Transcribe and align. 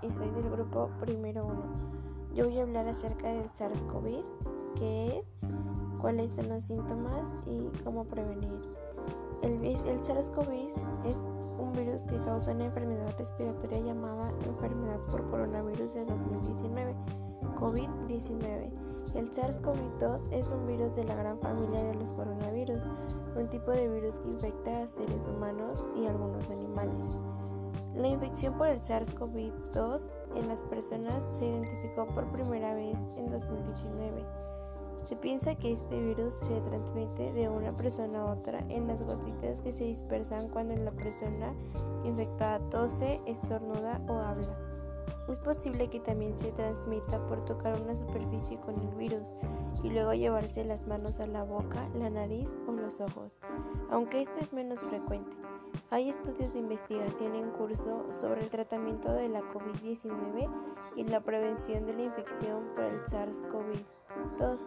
y 0.00 0.10
soy 0.10 0.30
del 0.30 0.50
grupo 0.50 0.88
Primero 1.00 1.46
1. 1.46 1.62
Yo 2.34 2.46
voy 2.46 2.58
a 2.58 2.62
hablar 2.62 2.88
acerca 2.88 3.28
del 3.28 3.48
SARS-CoV, 3.48 4.24
qué 4.76 5.18
es, 5.18 5.30
cuáles 6.00 6.32
son 6.32 6.48
los 6.48 6.62
síntomas 6.62 7.30
y 7.46 7.68
cómo 7.84 8.04
prevenir. 8.04 8.60
El, 9.42 9.64
el 9.64 10.02
SARS-CoV 10.02 10.68
es 11.06 11.16
un 11.58 11.72
virus 11.72 12.04
que 12.04 12.16
causa 12.24 12.52
una 12.52 12.66
enfermedad 12.66 13.14
respiratoria 13.18 13.80
llamada 13.80 14.32
enfermedad 14.46 15.00
por 15.10 15.28
coronavirus 15.30 15.94
de 15.94 16.04
2019, 16.04 16.94
COVID-19. 17.60 18.70
El 19.14 19.30
SARS-CoV-2 19.30 20.28
es 20.32 20.52
un 20.52 20.66
virus 20.66 20.94
de 20.94 21.04
la 21.04 21.14
gran 21.14 21.38
familia 21.38 21.82
de 21.82 21.94
los 21.94 22.12
coronavirus, 22.12 22.80
un 23.36 23.48
tipo 23.48 23.70
de 23.70 23.88
virus 23.88 24.18
que 24.18 24.28
infecta 24.28 24.82
a 24.82 24.88
seres 24.88 25.28
humanos 25.28 25.84
y 25.94 26.06
algunos 26.06 26.48
animales. 26.50 27.18
La 27.94 28.08
infección 28.08 28.56
por 28.56 28.68
el 28.68 28.80
SARS-CoV-2 28.80 30.02
en 30.36 30.48
las 30.48 30.62
personas 30.62 31.26
se 31.30 31.46
identificó 31.46 32.06
por 32.06 32.26
primera 32.32 32.74
vez 32.74 32.98
en 33.16 33.30
2019. 33.30 34.24
Se 35.04 35.16
piensa 35.16 35.54
que 35.54 35.72
este 35.72 36.00
virus 36.00 36.36
se 36.36 36.60
transmite 36.60 37.32
de 37.32 37.48
una 37.48 37.70
persona 37.72 38.20
a 38.20 38.32
otra 38.32 38.60
en 38.68 38.86
las 38.86 39.04
gotitas 39.04 39.60
que 39.60 39.72
se 39.72 39.84
dispersan 39.84 40.48
cuando 40.48 40.76
la 40.76 40.92
persona 40.92 41.52
infectada 42.04 42.60
tose, 42.70 43.20
estornuda 43.26 44.00
o 44.08 44.14
habla. 44.14 44.56
Es 45.28 45.38
posible 45.38 45.88
que 45.88 46.00
también 46.00 46.38
se 46.38 46.52
transmita 46.52 47.24
por 47.26 47.44
tocar 47.44 47.80
una 47.80 47.94
superficie 47.94 48.58
con 48.60 48.78
el 48.80 48.94
virus 48.94 49.34
y 49.82 49.90
luego 49.90 50.14
llevarse 50.14 50.64
las 50.64 50.86
manos 50.86 51.20
a 51.20 51.26
la 51.26 51.42
boca, 51.42 51.88
la 51.94 52.10
nariz 52.10 52.56
o 52.66 52.72
los 52.72 53.00
ojos, 53.00 53.38
aunque 53.90 54.20
esto 54.20 54.40
es 54.40 54.52
menos 54.52 54.80
frecuente. 54.80 55.36
Hay 55.92 56.08
estudios 56.08 56.54
de 56.54 56.60
investigación 56.60 57.34
en 57.34 57.50
curso 57.50 58.10
sobre 58.10 58.40
el 58.40 58.48
tratamiento 58.48 59.12
de 59.12 59.28
la 59.28 59.42
COVID-19 59.42 60.48
y 60.96 61.04
la 61.04 61.20
prevención 61.20 61.84
de 61.84 61.92
la 61.92 62.04
infección 62.04 62.64
por 62.74 62.84
el 62.84 62.98
SARS-CoV-2. 63.00 64.58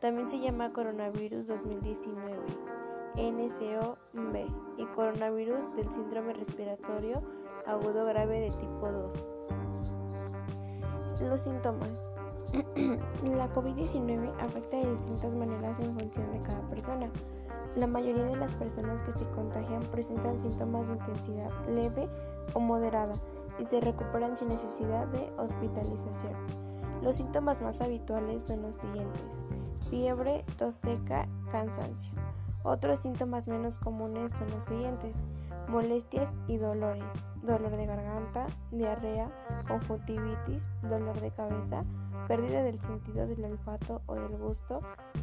También 0.00 0.26
se 0.26 0.40
llama 0.40 0.72
coronavirus 0.72 1.46
2019, 1.46 2.36
NCOV, 3.14 4.36
y 4.76 4.86
coronavirus 4.86 5.72
del 5.76 5.92
síndrome 5.92 6.32
respiratorio 6.32 7.22
agudo 7.64 8.04
grave 8.04 8.40
de 8.40 8.50
tipo 8.50 8.90
2. 8.90 9.28
Los 11.20 11.42
síntomas. 11.42 12.02
la 13.36 13.48
COVID-19 13.52 14.34
afecta 14.40 14.78
de 14.78 14.90
distintas 14.90 15.32
maneras 15.32 15.78
en 15.78 15.96
función 15.96 16.32
de 16.32 16.40
cada 16.40 16.68
persona. 16.68 17.08
La 17.74 17.86
mayoría 17.86 18.24
de 18.24 18.36
las 18.36 18.54
personas 18.54 19.02
que 19.02 19.12
se 19.12 19.28
contagian 19.30 19.82
presentan 19.82 20.38
síntomas 20.38 20.88
de 20.88 20.94
intensidad 20.94 21.50
leve 21.68 22.08
o 22.54 22.60
moderada 22.60 23.14
y 23.58 23.64
se 23.64 23.80
recuperan 23.80 24.36
sin 24.36 24.48
necesidad 24.48 25.06
de 25.08 25.30
hospitalización. 25.38 26.32
Los 27.02 27.16
síntomas 27.16 27.60
más 27.60 27.80
habituales 27.80 28.44
son 28.44 28.62
los 28.62 28.76
siguientes: 28.76 29.44
fiebre, 29.90 30.44
tos 30.56 30.76
seca, 30.76 31.28
cansancio. 31.50 32.12
Otros 32.62 33.00
síntomas 33.00 33.46
menos 33.46 33.78
comunes 33.78 34.32
son 34.32 34.50
los 34.50 34.64
siguientes: 34.64 35.16
molestias 35.68 36.32
y 36.48 36.56
dolores, 36.56 37.12
dolor 37.42 37.76
de 37.76 37.86
garganta, 37.86 38.46
diarrea, 38.70 39.30
conjuntivitis, 39.68 40.70
dolor 40.82 41.20
de 41.20 41.30
cabeza, 41.30 41.84
pérdida 42.26 42.62
del 42.62 42.80
sentido 42.80 43.26
del 43.26 43.44
olfato 43.44 44.00
o 44.06 44.14
del 44.14 44.36
gusto, 44.38 44.80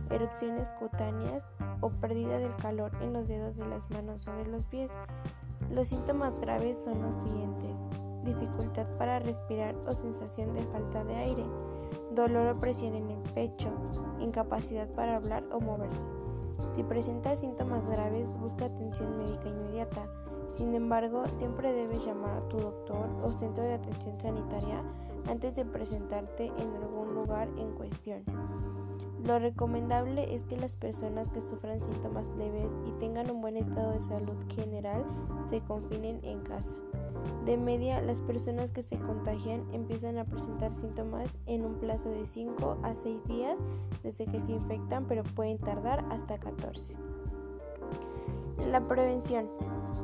erupciones 0.09 0.73
cutáneas 0.73 1.47
o 1.81 1.89
pérdida 1.89 2.37
del 2.37 2.55
calor 2.57 2.91
en 3.01 3.13
los 3.13 3.27
dedos 3.27 3.57
de 3.57 3.67
las 3.67 3.89
manos 3.89 4.27
o 4.27 4.33
de 4.33 4.45
los 4.45 4.65
pies. 4.65 4.95
Los 5.71 5.87
síntomas 5.87 6.39
graves 6.39 6.83
son 6.83 7.01
los 7.01 7.15
siguientes. 7.15 7.83
Dificultad 8.23 8.87
para 8.97 9.19
respirar 9.19 9.75
o 9.87 9.91
sensación 9.91 10.53
de 10.53 10.63
falta 10.63 11.03
de 11.03 11.15
aire, 11.15 11.45
dolor 12.11 12.55
o 12.55 12.59
presión 12.59 12.95
en 12.95 13.09
el 13.09 13.21
pecho, 13.33 13.69
incapacidad 14.19 14.87
para 14.89 15.17
hablar 15.17 15.43
o 15.51 15.59
moverse. 15.59 16.07
Si 16.71 16.83
presenta 16.83 17.35
síntomas 17.35 17.89
graves, 17.89 18.33
busca 18.39 18.65
atención 18.65 19.17
médica 19.17 19.49
inmediata. 19.49 20.07
Sin 20.47 20.73
embargo, 20.73 21.23
siempre 21.29 21.73
debes 21.73 22.05
llamar 22.05 22.37
a 22.37 22.47
tu 22.47 22.57
doctor 22.57 23.09
o 23.23 23.29
centro 23.29 23.63
de 23.63 23.73
atención 23.73 24.19
sanitaria 24.19 24.83
antes 25.27 25.55
de 25.55 25.65
presentarte 25.65 26.45
en 26.45 26.75
algún 26.75 27.13
lugar 27.15 27.49
en 27.57 27.71
cuestión. 27.71 28.23
Lo 29.25 29.39
recomendable 29.39 30.33
es 30.33 30.43
que 30.43 30.57
las 30.57 30.75
personas 30.75 31.29
que 31.29 31.39
sufran 31.39 31.81
síntomas 31.81 32.29
leves 32.37 32.75
y 32.85 32.91
tengan 32.99 33.31
un 33.31 33.39
buen 33.39 33.55
estado 33.55 33.91
de 33.91 34.01
salud 34.01 34.35
general 34.53 35.05
se 35.45 35.61
confinen 35.61 36.19
en 36.23 36.41
casa. 36.41 36.75
De 37.45 37.55
media, 37.55 38.01
las 38.01 38.21
personas 38.21 38.71
que 38.71 38.83
se 38.83 38.97
contagian 38.97 39.63
empiezan 39.71 40.17
a 40.17 40.25
presentar 40.25 40.73
síntomas 40.73 41.37
en 41.45 41.63
un 41.63 41.75
plazo 41.75 42.09
de 42.09 42.25
5 42.25 42.79
a 42.83 42.95
6 42.95 43.23
días 43.23 43.59
desde 44.03 44.25
que 44.25 44.41
se 44.41 44.51
infectan, 44.51 45.05
pero 45.07 45.23
pueden 45.23 45.57
tardar 45.57 46.03
hasta 46.09 46.37
14. 46.37 46.95
La 48.69 48.85
prevención. 48.87 49.49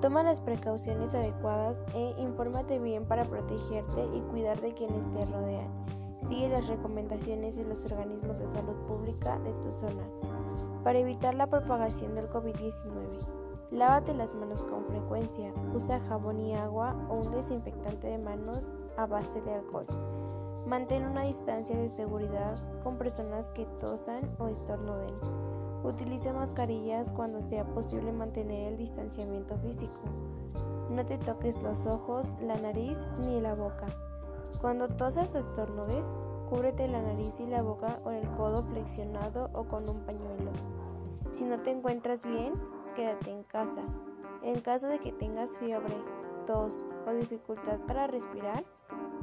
Toma 0.01 0.23
las 0.23 0.39
precauciones 0.39 1.13
adecuadas 1.13 1.83
e 1.93 2.15
infórmate 2.21 2.79
bien 2.79 3.03
para 3.05 3.25
protegerte 3.25 4.05
y 4.15 4.21
cuidar 4.21 4.61
de 4.61 4.73
quienes 4.73 5.09
te 5.11 5.25
rodean. 5.25 5.98
Las 6.59 6.67
recomendaciones 6.67 7.55
de 7.55 7.63
los 7.63 7.85
organismos 7.85 8.39
de 8.39 8.49
salud 8.49 8.75
pública 8.85 9.39
de 9.39 9.53
tu 9.53 9.71
zona. 9.71 10.03
Para 10.83 10.99
evitar 10.99 11.33
la 11.33 11.47
propagación 11.47 12.15
del 12.15 12.29
COVID-19, 12.29 12.91
lávate 13.71 14.13
las 14.13 14.35
manos 14.35 14.65
con 14.65 14.83
frecuencia. 14.83 15.53
Usa 15.73 16.01
jabón 16.01 16.37
y 16.37 16.53
agua 16.55 16.97
o 17.07 17.19
un 17.19 17.31
desinfectante 17.31 18.07
de 18.07 18.17
manos 18.17 18.69
a 18.97 19.05
base 19.05 19.39
de 19.39 19.53
alcohol. 19.53 19.85
Mantén 20.67 21.05
una 21.05 21.21
distancia 21.21 21.77
de 21.77 21.87
seguridad 21.87 22.57
con 22.83 22.97
personas 22.97 23.51
que 23.51 23.65
tosan 23.79 24.29
o 24.37 24.49
estornuden. 24.49 25.15
Utiliza 25.85 26.33
mascarillas 26.33 27.09
cuando 27.13 27.41
sea 27.47 27.63
posible 27.73 28.11
mantener 28.11 28.73
el 28.73 28.77
distanciamiento 28.77 29.57
físico. 29.59 30.01
No 30.89 31.05
te 31.05 31.19
toques 31.19 31.63
los 31.63 31.87
ojos, 31.87 32.27
la 32.41 32.57
nariz 32.57 33.07
ni 33.21 33.39
la 33.39 33.55
boca. 33.55 33.87
Cuando 34.59 34.89
tosas 34.89 35.33
o 35.35 35.39
estornudes, 35.39 36.13
cúbrete 36.49 36.87
la 36.87 37.01
nariz 37.01 37.39
y 37.39 37.45
la 37.45 37.61
boca 37.61 37.99
con 38.03 38.13
el 38.13 38.27
codo 38.31 38.63
flexionado 38.63 39.49
o 39.53 39.63
con 39.65 39.87
un 39.87 40.01
pañuelo. 40.01 40.51
Si 41.29 41.43
no 41.43 41.59
te 41.61 41.71
encuentras 41.71 42.25
bien, 42.25 42.53
quédate 42.95 43.31
en 43.31 43.43
casa. 43.43 43.83
En 44.41 44.59
caso 44.61 44.87
de 44.87 44.99
que 44.99 45.11
tengas 45.11 45.57
fiebre, 45.57 45.95
tos 46.47 46.87
o 47.05 47.11
dificultad 47.11 47.79
para 47.81 48.07
respirar, 48.07 48.63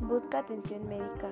busca 0.01 0.39
atención 0.39 0.87
médica. 0.87 1.31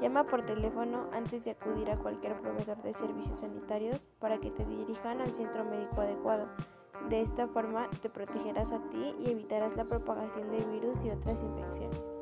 Llama 0.00 0.24
por 0.24 0.46
teléfono 0.46 1.08
antes 1.12 1.44
de 1.44 1.50
acudir 1.50 1.90
a 1.90 1.98
cualquier 1.98 2.40
proveedor 2.40 2.80
de 2.82 2.94
servicios 2.94 3.38
sanitarios 3.38 4.00
para 4.20 4.38
que 4.38 4.50
te 4.50 4.64
dirijan 4.64 5.20
al 5.20 5.34
centro 5.34 5.64
médico 5.64 6.00
adecuado. 6.00 6.46
De 7.08 7.20
esta 7.20 7.48
forma 7.48 7.90
te 8.00 8.08
protegerás 8.08 8.70
a 8.72 8.80
ti 8.88 9.16
y 9.18 9.30
evitarás 9.30 9.76
la 9.76 9.84
propagación 9.84 10.50
de 10.50 10.64
virus 10.66 11.02
y 11.04 11.10
otras 11.10 11.42
infecciones. 11.42 12.12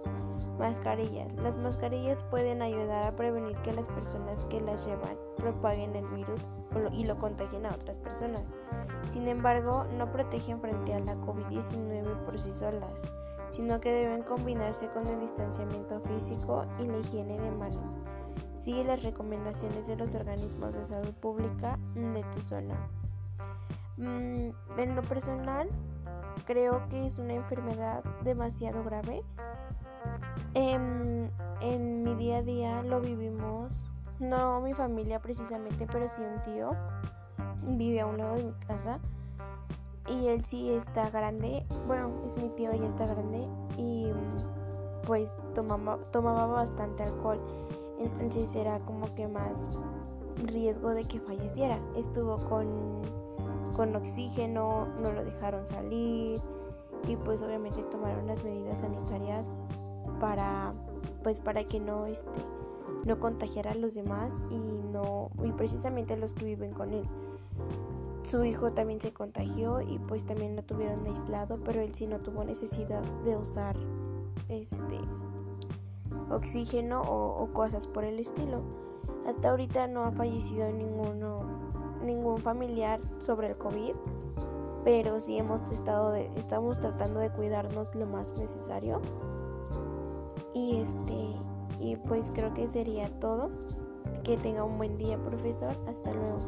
Mascarillas. 0.58 1.32
Las 1.42 1.56
mascarillas 1.58 2.22
pueden 2.24 2.62
ayudar 2.62 3.06
a 3.06 3.14
prevenir 3.14 3.56
que 3.58 3.72
las 3.72 3.88
personas 3.88 4.44
que 4.44 4.60
las 4.60 4.84
llevan 4.86 5.16
propaguen 5.36 5.94
el 5.94 6.06
virus 6.08 6.41
y 6.92 7.06
lo 7.06 7.16
contagien 7.19 7.64
a 7.66 7.70
otras 7.70 7.98
personas. 7.98 8.54
Sin 9.08 9.28
embargo, 9.28 9.84
no 9.96 10.10
protegen 10.10 10.60
frente 10.60 10.94
a 10.94 11.00
la 11.00 11.14
COVID-19 11.16 12.24
por 12.24 12.38
sí 12.38 12.52
solas, 12.52 13.06
sino 13.50 13.80
que 13.80 13.92
deben 13.92 14.22
combinarse 14.22 14.88
con 14.88 15.06
el 15.06 15.20
distanciamiento 15.20 16.00
físico 16.00 16.66
y 16.80 16.86
la 16.86 16.98
higiene 16.98 17.38
de 17.38 17.50
manos. 17.52 17.98
Sigue 18.58 18.84
las 18.84 19.04
recomendaciones 19.04 19.86
de 19.86 19.96
los 19.96 20.14
organismos 20.14 20.75
de 20.75 20.84
salud 20.84 21.14
pública 21.14 21.78
de 21.94 22.25
tu 22.34 22.43
zona. 22.43 22.75
Mm, 23.96 24.50
en 24.76 24.96
lo 24.96 25.02
personal, 25.02 25.69
creo 26.44 26.87
que 26.88 27.06
es 27.06 27.19
una 27.19 27.34
enfermedad 27.34 28.02
demasiado 28.22 28.82
grave 28.84 29.22
en, 30.55 31.31
en 31.61 32.03
mi 32.03 32.15
día 32.15 32.39
a 32.39 32.43
día 32.43 32.83
lo 32.83 33.00
vivimos, 33.00 33.89
no 34.19 34.61
mi 34.61 34.75
familia 34.75 35.21
precisamente, 35.21 35.87
pero 35.91 36.09
sí 36.09 36.23
un 36.23 36.43
tío. 36.43 36.71
Vive 37.62 38.00
a 38.00 38.06
un 38.06 38.19
lado 38.19 38.37
de 38.37 38.45
mi 38.45 38.53
casa 38.67 38.99
y 40.09 40.29
él 40.29 40.45
sí 40.45 40.71
está 40.71 41.11
grande. 41.11 41.65
Bueno, 41.87 42.11
es 42.25 42.37
mi 42.43 42.49
tío, 42.50 42.73
ya 42.73 42.87
está 42.87 43.06
grande 43.06 43.47
y 43.77 44.11
pues 45.06 45.33
tomaba, 45.55 45.99
tomaba 46.11 46.47
bastante 46.47 47.03
alcohol. 47.03 47.41
Entonces 47.99 48.55
era 48.55 48.79
como 48.81 49.12
que 49.15 49.27
más 49.29 49.71
riesgo 50.45 50.91
de 50.91 51.05
que 51.05 51.21
falleciera. 51.21 51.79
Estuvo 51.97 52.39
con, 52.49 53.03
con 53.75 53.95
oxígeno, 53.97 54.87
no 55.03 55.12
lo 55.12 55.25
dejaron 55.25 55.67
salir 55.67 56.41
y 57.06 57.17
pues 57.17 57.43
obviamente 57.43 57.83
tomaron 57.85 58.27
las 58.27 58.43
medidas 58.43 58.81
sanitarias 58.81 59.55
para 60.19 60.75
pues 61.23 61.41
para 61.41 61.65
que 61.65 61.81
no 61.81 62.06
este 62.06 62.41
no 63.05 63.19
contagiara 63.19 63.73
a 63.73 63.75
los 63.75 63.94
demás 63.94 64.41
y 64.50 64.59
no 64.93 65.31
y 65.44 65.53
precisamente 65.53 66.15
a 66.15 66.17
los 66.17 66.35
que 66.35 66.44
viven 66.44 66.73
con 66.73 66.93
él. 66.93 67.05
Su 68.23 68.44
hijo 68.44 68.73
también 68.73 69.00
se 69.00 69.12
contagió 69.12 69.81
y 69.81 69.99
pues 70.00 70.26
también 70.26 70.55
lo 70.55 70.62
tuvieron 70.62 71.06
aislado, 71.06 71.59
pero 71.65 71.81
él 71.81 71.94
sí 71.94 72.06
no 72.06 72.19
tuvo 72.19 72.44
necesidad 72.44 73.03
de 73.25 73.37
usar 73.37 73.75
este 74.49 74.99
oxígeno 76.31 77.00
o, 77.03 77.47
cosas 77.55 77.87
por 77.87 78.05
el 78.05 78.19
estilo. 78.19 78.61
Hasta 79.26 79.50
ahorita 79.50 79.87
no 79.87 80.05
ha 80.05 80.12
fallecido 80.12 80.71
ninguno, 80.71 81.43
ningún 82.05 82.38
familiar 82.38 83.00
sobre 83.19 83.49
el 83.49 83.56
COVID, 83.56 83.94
pero 84.85 85.21
sí 85.21 85.38
hemos 85.38 85.62
estado 85.71 86.14
estamos 86.14 86.81
tratando 86.81 87.21
de 87.21 87.31
cuidarnos 87.31 87.94
lo 87.94 88.06
más 88.06 88.38
necesario. 88.38 89.00
Y 90.55 90.77
este 90.77 91.15
y 91.81 91.97
pues 91.97 92.31
creo 92.35 92.53
que 92.55 92.69
sería 92.69 93.09
todo. 93.21 93.50
Que 94.25 94.37
tenga 94.37 94.65
un 94.65 94.79
buen 94.79 94.97
día, 94.99 95.21
profesor. 95.23 95.77
Hasta 95.87 96.12
luego. 96.12 96.39